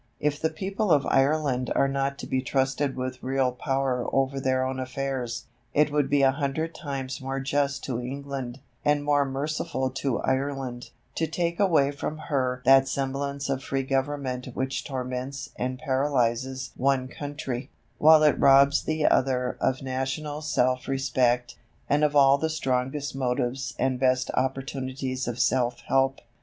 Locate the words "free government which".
13.63-14.83